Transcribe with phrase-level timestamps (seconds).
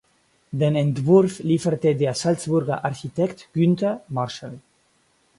[0.51, 4.59] Den Entwurf lieferte der Salzburger Architekt Günther Marschall.